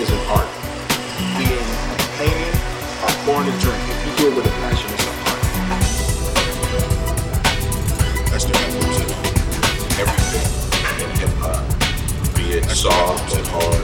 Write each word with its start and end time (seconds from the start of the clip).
is 0.00 0.10
an 0.10 0.18
art. 0.26 0.48
Being 1.38 1.54
a 1.54 1.96
painting 2.18 2.56
or 3.02 3.10
pouring 3.24 3.48
a 3.48 3.54
drink, 3.60 3.78
if 3.90 3.98
you 4.04 4.12
do 4.18 4.24
it 4.30 4.34
with 4.36 4.46
a 4.46 4.50
passion, 4.58 4.90
it's 4.92 5.06
an 5.06 5.14
art. 5.30 5.42
That's 8.30 8.44
the 8.44 8.52
conclusion. 8.54 9.08
Everything 10.00 10.46
in 11.00 11.10
hip 11.18 11.34
hop, 11.38 11.62
be 12.34 12.44
it 12.58 12.64
soft 12.70 13.36
and 13.36 13.46
hard. 13.46 13.83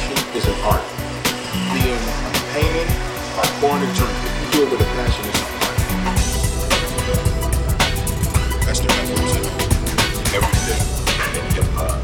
passion 0.00 0.36
is 0.36 0.46
an 0.46 0.54
art. 0.64 0.82
Being 1.72 2.00
painted 2.52 2.88
or 3.36 3.46
born 3.60 3.82
a 3.82 3.86
drink, 3.94 4.16
if 4.24 4.32
you 4.40 4.46
do 4.52 4.58
it 4.64 4.70
with 4.72 4.80
a 4.80 4.84
passion, 4.96 5.24
it's 5.28 5.40
an 5.40 5.46
art. 5.60 5.78
That's 8.64 8.80
the 8.80 8.88
revolution. 8.88 9.44
Everything 10.34 10.80
in 11.36 11.44
hip 11.54 11.68
hop, 11.76 11.98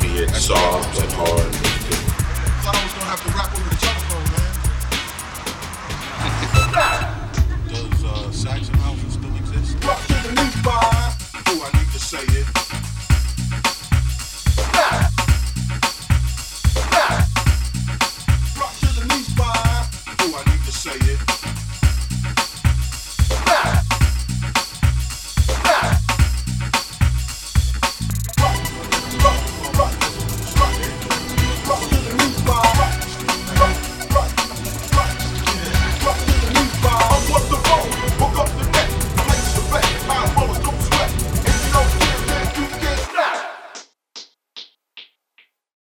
be 0.00 0.08
it 0.22 0.30
soft 0.30 0.98
and 1.00 1.12
hard. 1.12 1.52
Thought 2.62 2.76
I 2.76 2.82
was 2.82 2.92
gonna 2.94 3.10
have 3.10 3.22
to 3.22 3.30
rap 3.30 3.50
over 3.54 3.68
the 3.68 3.76
telephone, 3.76 4.26
man. 4.34 4.50
Does 7.90 8.04
uh, 8.04 8.32
Saxon 8.32 8.74
House 8.78 9.00
still 9.12 9.36
exist? 9.36 9.84
Rock 9.84 10.00
to 10.06 10.14
the 10.14 10.32
new 10.34 10.50
vibe. 10.62 11.14
Oh, 11.48 11.60
I 11.62 11.78
need 11.78 11.90
to 11.92 11.98
say 11.98 12.22
it. 12.38 12.59